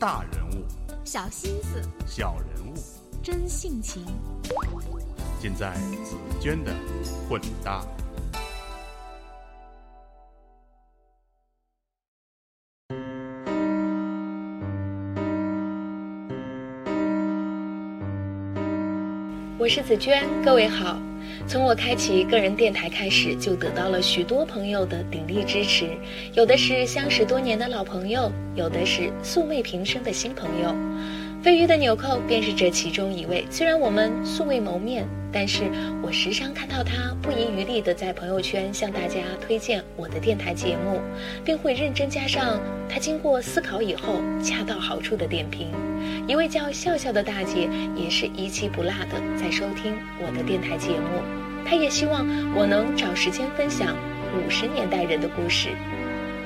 [0.00, 0.64] 大人物，
[1.04, 2.74] 小心思，小人物，
[3.20, 4.06] 真性情，
[5.40, 5.74] 尽在
[6.04, 6.72] 紫娟的
[7.28, 7.84] 混搭。
[19.58, 20.96] 我是紫娟，各位好。
[21.48, 25.88] 从我开启个人电台开始，就得到了许多朋友的鼎力支持，
[26.34, 30.76] 有的是相识多年的老朋友，有的是素昧平生的新朋友。
[31.40, 33.46] 飞鱼的纽扣便是这其中一位。
[33.48, 35.62] 虽然我们素未谋面，但是
[36.02, 41.00] 我时常看到他不遗余力地在朋友圈向大家推荐我的电台节目，
[41.44, 45.68] 并会认真加上他经过思考以后恰到好处的点评。
[46.26, 51.22] 一位叫笑笑的大姐也是一期不落的在收听我的电台节目，
[51.64, 53.96] 她也希望我能找时间分享
[54.36, 55.68] 五十年代人的故事。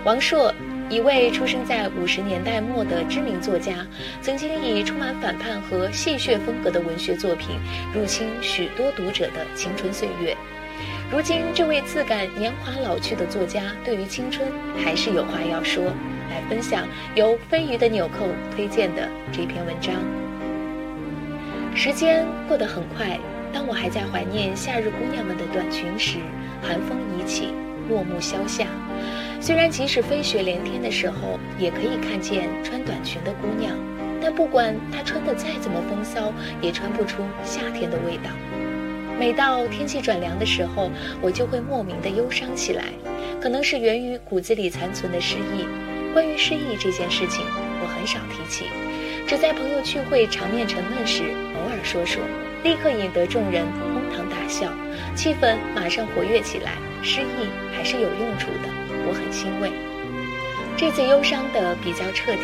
[0.05, 0.53] 王朔。
[0.93, 3.87] 一位出生在五十年代末的知名作家，
[4.21, 7.57] 曾经以充满反叛和戏谑风格的文学作品
[7.95, 10.37] 入侵许多读者的青春岁月。
[11.11, 14.47] 如今，这位自感年华老去的作家，对于青春
[14.85, 15.83] 还是有话要说，
[16.29, 19.95] 来分享由飞鱼的纽扣推荐的这篇文章。
[21.75, 23.19] 时间过得很快，
[23.51, 26.19] 当我还在怀念夏日姑娘们的短裙时，
[26.61, 27.49] 寒风已起，
[27.89, 28.67] 落木萧下。
[29.43, 33.77] 虽然即使飞雪连天的时候，也可以看见穿短裙的姑娘，
[34.21, 38.31] 但不管她穿得再怎么风骚，也穿不出夏天的味道。
[39.19, 42.85] 每到天气转凉的时候，我就会莫名的忧伤起来，
[43.41, 45.67] 可能是源于骨子里残存的失意。
[46.15, 47.45] 关于失意这件事情，
[47.83, 48.67] 我很少提起，
[49.27, 51.25] 只在朋友聚会场面沉闷时
[51.57, 52.23] 偶尔说说，
[52.63, 54.73] 立刻引得众人哄堂大笑，
[55.17, 56.75] 气氛马上活跃起来。
[57.03, 58.92] 失意还是有用处的。
[59.07, 59.71] 我很欣慰，
[60.77, 62.43] 这次忧伤的比较彻底，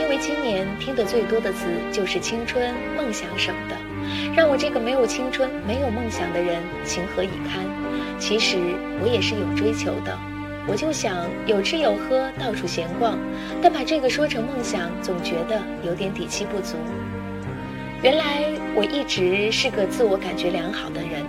[0.00, 3.76] 因为今年听得最多的词就是青春、梦想什么的，
[4.34, 7.64] 让我这个没有青春、没有梦想的人情何以堪？
[8.18, 8.56] 其实
[9.00, 10.18] 我也是有追求的，
[10.66, 11.14] 我就想
[11.46, 13.18] 有吃有喝，到处闲逛，
[13.62, 16.76] 但把这个说成梦想，总觉得有点底气不足。
[18.02, 21.22] 原来我一直是个自我感觉良好的人。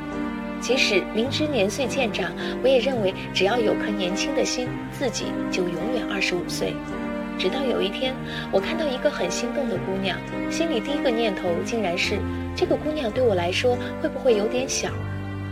[0.62, 2.32] 即使明知年岁渐长，
[2.62, 6.74] 我也认为只要有颗年轻的心，自己就永远二十五岁。
[7.38, 8.14] 直到有一天，
[8.52, 10.18] 我看到一个很心动的姑娘，
[10.52, 12.20] 心里第一个念头竟然是：
[12.56, 14.90] 这个姑娘对我来说会不会有点小？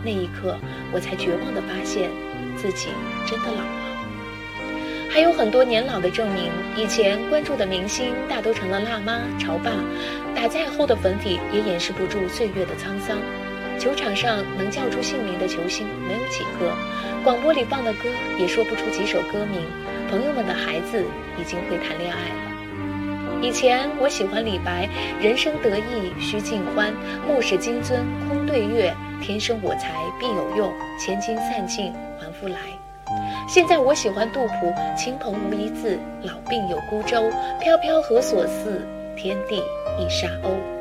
[0.04, 0.58] 那一刻，
[0.92, 2.10] 我才绝望地发现，
[2.56, 2.88] 自己
[3.26, 3.78] 真的老了。
[5.10, 9.72] 还有很多年老的证明，以前关注的明星大都成了辣妈、潮爸，
[10.36, 13.16] 打再厚的粉底也掩饰不住岁月的沧桑。
[13.78, 16.72] 球场上能叫出姓名的球星没有几个，
[17.22, 18.08] 广播里放的歌
[18.38, 19.62] 也说不出几首歌名。
[20.10, 21.04] 朋友们的孩子
[21.38, 23.40] 已经会谈恋爱了。
[23.40, 24.88] 以前我喜欢李白，
[25.20, 26.92] 人生得意须尽欢，
[27.26, 32.58] 莫使金樽空对月，天生我材必有用，千金散尽还复来。
[33.46, 37.30] 现在我喜欢杜甫，亲朋无一字，老病有孤舟，
[37.60, 38.84] 飘飘何所似，
[39.16, 39.62] 天地
[39.98, 40.77] 一沙鸥。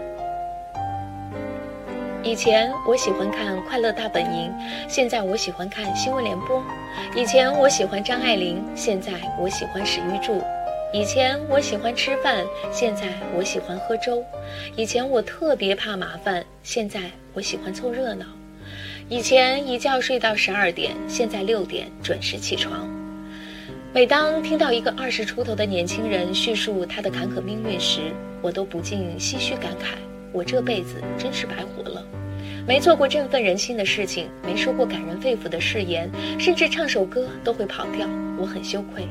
[2.27, 4.51] 以前我喜欢看《快乐大本营》，
[4.89, 6.61] 现在我喜欢看新闻联播。
[7.15, 10.43] 以前我喜欢张爱玲，现在我喜欢史玉柱。
[10.93, 14.21] 以前我喜欢吃饭，现在我喜欢喝粥。
[14.75, 16.99] 以前我特别怕麻烦，现在
[17.33, 18.25] 我喜欢凑热闹。
[19.07, 22.89] 以前一觉睡到十二点，现在六点准时起床。
[23.93, 28.01] 每当听到一个二十出头的年轻人叙述他的坎坷命运时，
[28.41, 29.95] 我都不禁唏嘘感慨。
[30.37, 32.05] 我这辈子真是白活了，
[32.67, 39.07] 没做过振奋人心的事情，没说过感人肺腑的誓言，甚至唱首歌都会跑调，我很羞愧。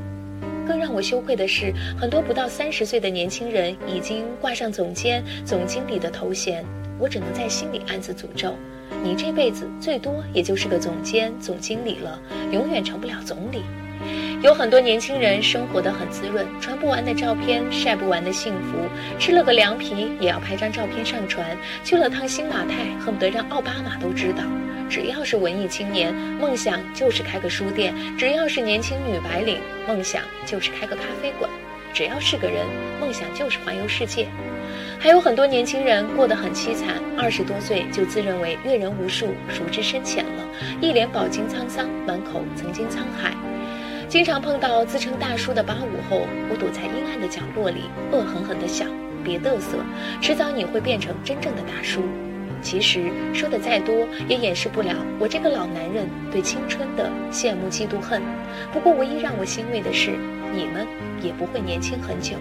[0.65, 6.65] 更让我羞愧的是，很多不到三十岁的年轻人已经挂上总监、总经理的头衔，
[6.97, 8.55] 我只能在心里暗自诅咒：
[9.03, 12.23] 你这辈子最多也就是个总监、总经理了，
[12.53, 13.63] 永远成不了总理。
[14.47, 18.79] 有很多年轻人生活的很滋润，传不完的照片，晒不完的幸福，
[19.19, 21.45] 吃了个凉皮也要拍张照片上传，
[21.83, 24.45] 去了趟新马泰，恨不得让奥巴马都知道。
[24.89, 31.51] 只要是文艺青年，梦想就是开个书店；只要是年轻女白领，梦想就是开个咖啡馆；
[31.93, 32.65] 只要是个人，
[33.01, 34.29] 梦想就是环游世界。
[35.01, 40.47] 还有很多年轻人过得很凄惨，二十多岁就自认为阅人无数，熟知深浅了，
[40.81, 43.35] 一脸饱经沧桑，满口曾经沧海。
[44.17, 48.89] 经常碰到自称大叔的八五后，我躲在阴暗的角落里，恶狠狠地想：
[49.23, 49.77] 别嘚瑟，
[50.23, 52.01] 迟早你会变成真正的大叔。
[52.63, 58.23] 其实说的再多，也掩饰不了我这个老男人对青春的羡慕、嫉妒、恨。
[58.73, 60.13] 不过，唯一让我欣慰的是，
[60.55, 60.87] 你们
[61.23, 62.37] 也不会年轻很久。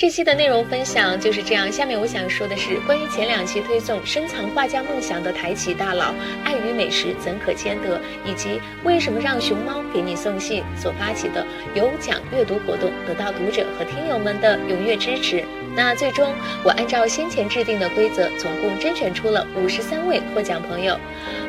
[0.00, 1.70] 这期的内容分享就是这样。
[1.70, 15.44] 下面我想说的是，关于前两期推送深藏画家梦想的台企大佬，爱与美食怎可兼得，以及为什么让熊猫给你送信所发起的有奖阅读活动，得到读者和听友们的踊跃支持。
[15.76, 16.32] 那最终，
[16.64, 20.98] 我按照先前制定的规则，总共甄选出了五十三位获奖朋友，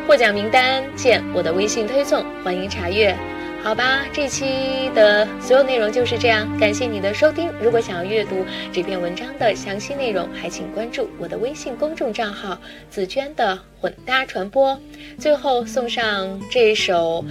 [0.06, 3.16] 获奖名单见我的微信推送，欢迎查阅。
[3.64, 7.48] 好吧，这期的所有内容就是这样，感谢你的收听。
[7.62, 8.44] 如果想要阅读
[8.74, 12.60] 这篇文章的详细内容，还请关注我的微信公众账号
[12.90, 14.78] “紫娟的混搭传播”。
[15.20, 17.24] 最后送上这首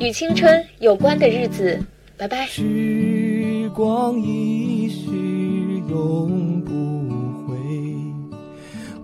[0.00, 1.80] 与青春有关的日子，
[2.18, 2.44] 拜拜。
[2.46, 5.06] 时光一逝
[5.88, 6.72] 永不
[7.46, 7.56] 回，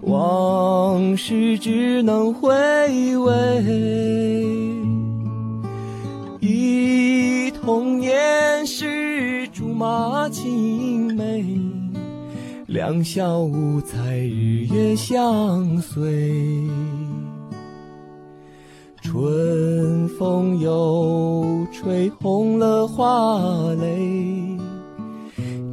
[0.02, 4.77] 往事只能回味。
[6.50, 11.44] 忆童年时竹马青梅，
[12.66, 16.66] 两小无猜日夜相随。
[19.02, 23.38] 春风又吹红了花
[23.74, 23.98] 蕾，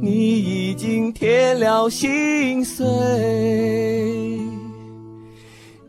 [0.02, 2.84] 你已经添了心碎。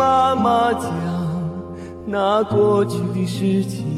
[0.00, 0.90] 妈妈讲
[2.06, 3.89] 那过去的事情。